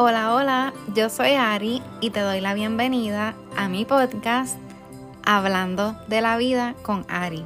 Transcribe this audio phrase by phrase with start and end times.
[0.00, 4.56] Hola, hola, yo soy Ari y te doy la bienvenida a mi podcast
[5.26, 7.44] Hablando de la vida con Ari.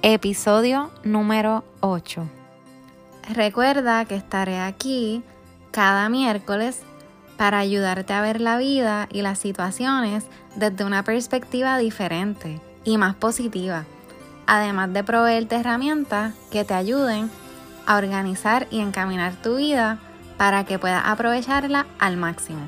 [0.00, 2.26] Episodio número 8.
[3.34, 5.22] Recuerda que estaré aquí
[5.70, 6.80] cada miércoles
[7.36, 10.24] para ayudarte a ver la vida y las situaciones
[10.56, 13.84] desde una perspectiva diferente y más positiva,
[14.46, 17.30] además de proveerte herramientas que te ayuden
[17.84, 19.98] a organizar y encaminar tu vida
[20.38, 22.60] para que puedas aprovecharla al máximo.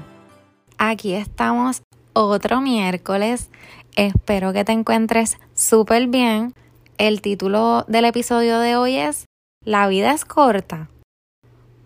[0.76, 3.48] Aquí estamos otro miércoles.
[3.96, 6.52] Espero que te encuentres súper bien.
[6.98, 9.24] El título del episodio de hoy es
[9.64, 10.88] La vida es corta.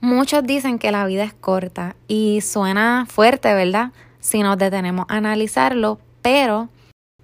[0.00, 3.92] Muchos dicen que la vida es corta y suena fuerte, ¿verdad?
[4.20, 6.68] Si nos detenemos a analizarlo, pero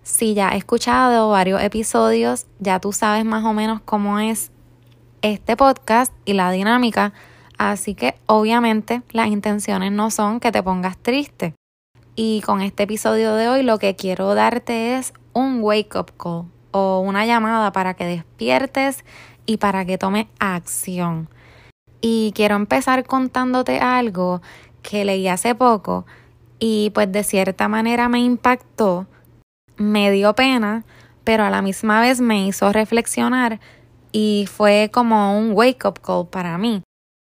[0.02, 4.50] si ya he escuchado varios episodios, ya tú sabes más o menos cómo es
[5.22, 7.12] este podcast y la dinámica
[7.60, 11.52] Así que obviamente las intenciones no son que te pongas triste.
[12.16, 16.46] Y con este episodio de hoy lo que quiero darte es un wake up call
[16.70, 19.04] o una llamada para que despiertes
[19.44, 21.28] y para que tomes acción.
[22.00, 24.40] Y quiero empezar contándote algo
[24.80, 26.06] que leí hace poco
[26.58, 29.06] y pues de cierta manera me impactó,
[29.76, 30.86] me dio pena,
[31.24, 33.60] pero a la misma vez me hizo reflexionar
[34.12, 36.82] y fue como un wake up call para mí.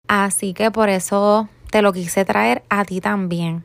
[0.10, 3.64] Así que por eso te lo quise traer a ti también.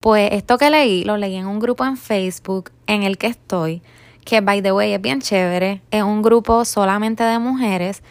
[0.00, 3.82] Pues esto que leí, lo leí en un grupo en Facebook en el que estoy,
[4.24, 8.04] que by the way es bien chévere, es un grupo solamente de mujeres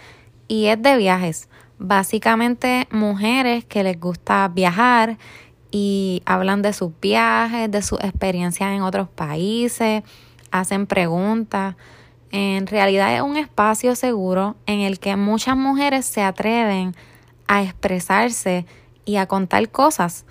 [0.49, 1.47] y es de viajes.
[1.77, 5.17] Básicamente mujeres que les gusta viajar
[5.71, 10.03] y hablan de sus viajes, de sus experiencias en otros países,
[10.51, 11.77] hacen preguntas.
[12.31, 16.95] En realidad es un espacio seguro en el que muchas mujeres se atreven
[17.49, 18.65] a expresarse
[19.03, 20.25] y a contar cosas,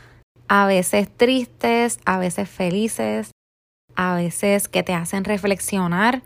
[0.47, 3.33] a veces tristes, a veces felices,
[3.97, 6.23] a veces que te hacen reflexionar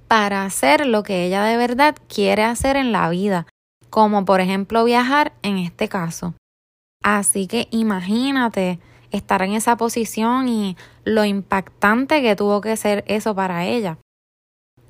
[0.09, 3.47] para hacer lo que ella de verdad quiere hacer en la vida,
[3.91, 6.33] como por ejemplo viajar en este caso.
[7.03, 8.79] Así que imagínate
[9.11, 13.99] estar en esa posición y lo impactante que tuvo que ser eso para ella.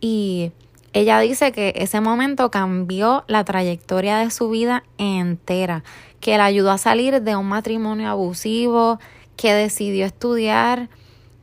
[0.00, 0.52] Y
[0.92, 5.84] ella dice que ese momento cambió la trayectoria de su vida entera,
[6.20, 8.98] que la ayudó a salir de un matrimonio abusivo,
[9.36, 10.88] que decidió estudiar,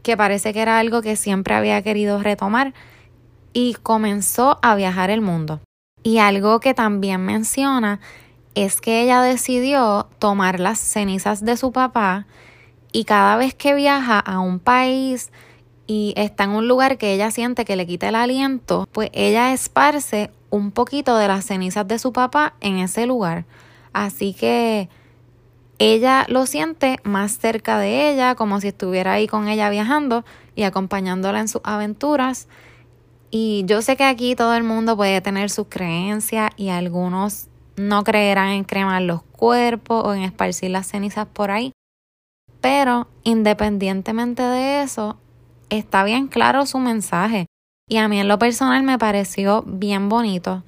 [0.04, 2.74] que parece que era algo que siempre había querido retomar
[3.53, 5.62] y comenzó a viajar el mundo.
[6.03, 8.00] Y algo que también menciona
[8.53, 12.28] es que ella decidió tomar las cenizas de su papá
[12.91, 15.31] y cada vez que viaja a un país
[15.87, 19.53] y está en un lugar que ella siente que le quita el aliento, pues ella
[19.53, 23.45] esparce un poquito de las cenizas de su papá en ese lugar.
[23.93, 24.89] Así que
[25.79, 30.25] ella lo siente más cerca de ella, como si estuviera ahí con ella viajando
[30.55, 32.47] y acompañándola en sus aventuras.
[33.29, 38.03] Y yo sé que aquí todo el mundo puede tener sus creencias y algunos no
[38.03, 41.73] creerán en cremar los cuerpos o en esparcir las cenizas por ahí.
[42.62, 45.18] Pero independientemente de eso,
[45.70, 47.46] está bien claro su mensaje.
[47.90, 50.64] Y a mí en lo personal me pareció bien bonito,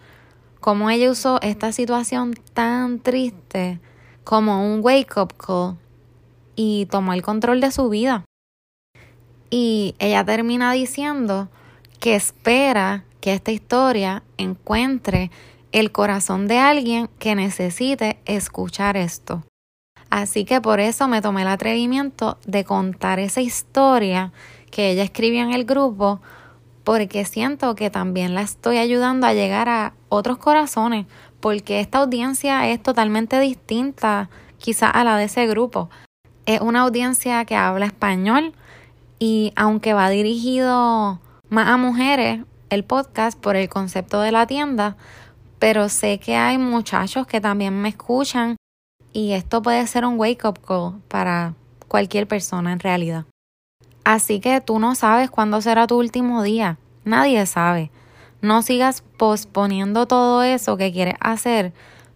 [0.59, 3.79] cómo ella usó esta situación tan triste
[4.23, 5.77] como un wake-up call
[6.55, 8.25] y tomó el control de su vida.
[9.49, 11.49] Y ella termina diciendo
[11.99, 15.31] que espera que esta historia encuentre
[15.71, 19.43] el corazón de alguien que necesite escuchar esto.
[20.09, 24.31] Así que por eso me tomé el atrevimiento de contar esa historia
[24.71, 26.19] que ella escribió en el grupo,
[26.83, 31.05] porque siento que también la estoy ayudando a llegar a otros corazones,
[31.39, 35.89] porque esta audiencia es totalmente distinta quizá a la de ese grupo.
[36.45, 38.53] Es una audiencia que habla español
[39.19, 41.19] y aunque va dirigido
[41.49, 44.95] más a mujeres, el podcast por el concepto de la tienda,
[45.59, 48.55] pero sé que hay muchachos que también me escuchan
[49.13, 51.55] y esto puede ser un wake up call para
[51.87, 53.25] cualquier persona en realidad.
[54.03, 57.91] Así que tú no sabes cuándo será tu último día, nadie sabe.
[58.41, 61.73] No sigas posponiendo todo eso que quieres hacer,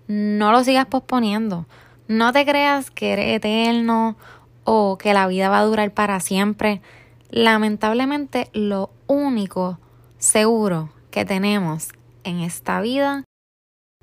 [0.07, 1.65] no lo sigas posponiendo.
[2.07, 4.17] No te creas que eres eterno
[4.65, 6.81] o que la vida va a durar para siempre.
[7.29, 9.79] Lamentablemente lo único
[10.17, 11.89] seguro que tenemos
[12.23, 13.23] en esta vida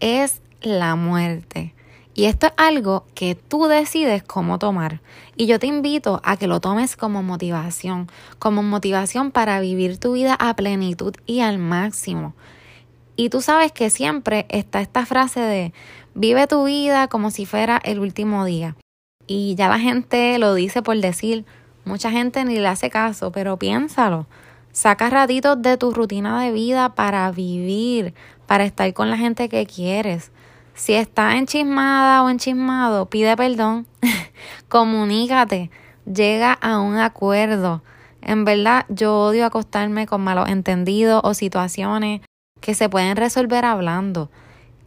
[0.01, 1.75] es la muerte.
[2.15, 5.01] Y esto es algo que tú decides cómo tomar.
[5.37, 8.09] Y yo te invito a que lo tomes como motivación,
[8.39, 12.35] como motivación para vivir tu vida a plenitud y al máximo.
[13.17, 15.73] Y tú sabes que siempre está esta frase de
[16.15, 18.77] vive tu vida como si fuera el último día.
[19.27, 21.45] Y ya la gente lo dice por decir,
[21.85, 24.27] mucha gente ni le hace caso, pero piénsalo.
[24.73, 28.15] Saca ratitos de tu rutina de vida para vivir,
[28.47, 30.33] para estar con la gente que quieres.
[30.75, 33.87] Si estás enchismada o enchismado, pide perdón,
[34.69, 35.71] comunícate,
[36.07, 37.83] llega a un acuerdo.
[38.23, 42.21] En verdad, yo odio acostarme con malos entendidos o situaciones
[42.61, 44.31] que se pueden resolver hablando.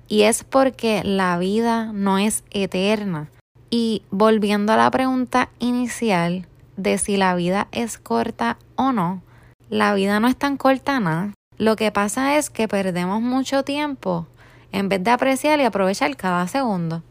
[0.07, 3.29] Y es porque la vida no es eterna.
[3.69, 6.47] Y volviendo a la pregunta inicial
[6.77, 9.23] de si la vida es corta o no,
[9.69, 11.33] la vida no es tan corta nada.
[11.57, 14.27] Lo que pasa es que perdemos mucho tiempo
[14.73, 17.03] en vez de apreciar y aprovechar cada segundo.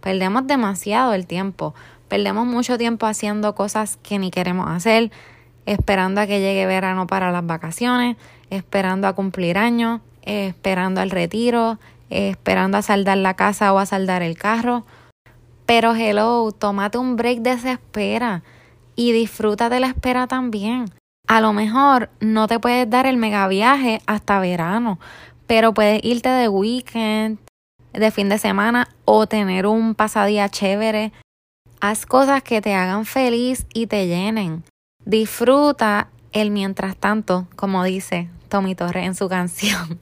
[0.00, 1.74] Perdemos demasiado el tiempo.
[2.08, 5.12] Perdemos mucho tiempo haciendo cosas que ni queremos hacer,
[5.66, 8.16] esperando a que llegue verano para las vacaciones,
[8.48, 11.78] esperando a cumplir años, esperando al retiro,
[12.08, 14.84] esperando a saldar la casa o a saldar el carro.
[15.66, 18.42] Pero hello, tómate un break de esa espera
[18.96, 20.86] y disfruta de la espera también.
[21.28, 24.98] A lo mejor no te puedes dar el mega viaje hasta verano,
[25.50, 27.40] pero puedes irte de weekend,
[27.92, 31.12] de fin de semana o tener un pasadía chévere.
[31.80, 34.62] Haz cosas que te hagan feliz y te llenen.
[35.04, 39.98] Disfruta el mientras tanto, como dice Tommy Torres en su canción.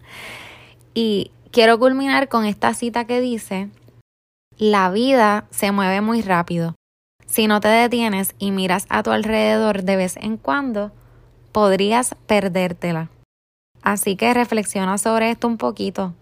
[0.93, 3.71] Y quiero culminar con esta cita que dice,
[4.59, 6.75] la vida se mueve muy rápido.
[7.25, 10.93] Si no te detienes y miras a tu alrededor de vez en cuando,
[11.53, 13.09] podrías perdértela.
[13.83, 16.15] Así que reflexiona sobre esto un poquito.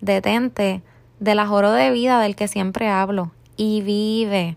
[0.00, 0.82] Detente
[1.20, 4.56] del ajoro de vida del que siempre hablo y vive.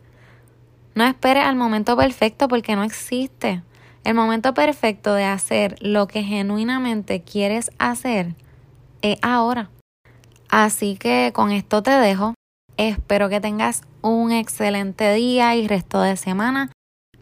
[0.93, 3.63] No esperes al momento perfecto porque no existe.
[4.03, 8.35] El momento perfecto de hacer lo que genuinamente quieres hacer
[9.01, 9.69] es ahora.
[10.49, 12.33] Así que con esto te dejo.
[12.77, 16.71] Espero que tengas un excelente día y resto de semana.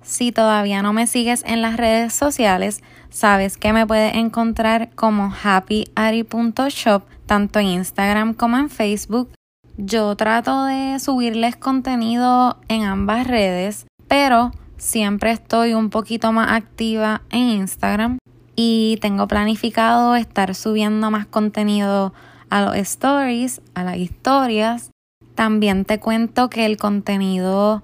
[0.09, 5.31] Si todavía no me sigues en las redes sociales, sabes que me puedes encontrar como
[5.31, 9.29] happyari.shop tanto en Instagram como en Facebook.
[9.77, 17.21] Yo trato de subirles contenido en ambas redes, pero siempre estoy un poquito más activa
[17.29, 18.17] en Instagram
[18.55, 22.13] y tengo planificado estar subiendo más contenido
[22.49, 24.89] a los stories, a las historias.
[25.35, 27.83] También te cuento que el contenido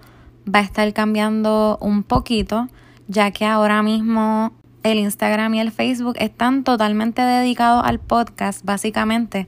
[0.53, 2.67] va a estar cambiando un poquito,
[3.07, 9.47] ya que ahora mismo el Instagram y el Facebook están totalmente dedicados al podcast, básicamente.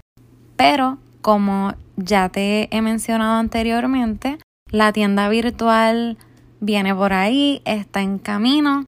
[0.56, 4.40] Pero como ya te he mencionado anteriormente,
[4.72, 6.18] la tienda virtual
[6.60, 8.86] viene por ahí, está en camino.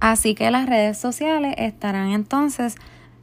[0.00, 2.76] Así que las redes sociales estarán entonces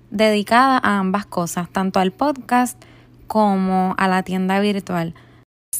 [0.09, 2.81] dedicadas a ambas cosas, tanto al podcast
[3.27, 5.13] como a la tienda virtual.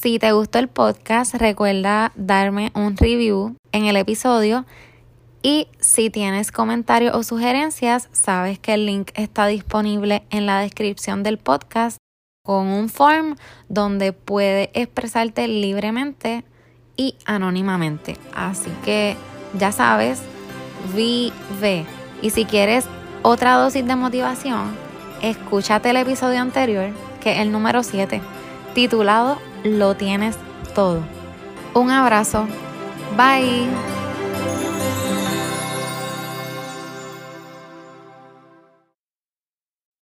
[0.04, 4.66] Si te gustó el podcast, recuerda darme un review en el episodio.
[5.42, 11.24] Y si tienes comentarios o sugerencias, sabes que el link está disponible en la descripción
[11.24, 12.00] del podcast
[12.44, 13.38] con un form
[13.70, 16.44] donde puedes expresarte libremente
[16.98, 18.18] y anónimamente.
[18.36, 19.16] Así que
[19.58, 20.22] ya sabes,
[20.94, 21.86] vive.
[22.22, 22.88] Y si quieres
[23.22, 24.76] otra dosis de motivación,
[25.22, 26.90] escúchate el episodio anterior
[27.22, 28.20] que es el número 7,
[28.74, 30.38] titulado Lo tienes
[30.76, 31.02] todo.
[31.74, 32.48] Un abrazo.
[33.16, 33.93] Bye.